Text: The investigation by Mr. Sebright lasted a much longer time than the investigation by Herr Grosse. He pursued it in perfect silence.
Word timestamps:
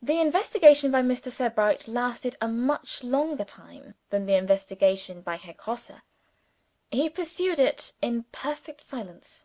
The 0.00 0.20
investigation 0.20 0.92
by 0.92 1.02
Mr. 1.02 1.28
Sebright 1.28 1.88
lasted 1.88 2.36
a 2.40 2.46
much 2.46 3.02
longer 3.02 3.42
time 3.42 3.94
than 4.10 4.26
the 4.26 4.36
investigation 4.36 5.22
by 5.22 5.38
Herr 5.38 5.54
Grosse. 5.54 5.90
He 6.92 7.10
pursued 7.10 7.58
it 7.58 7.94
in 8.00 8.26
perfect 8.30 8.80
silence. 8.80 9.44